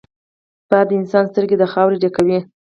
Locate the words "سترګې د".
1.31-1.63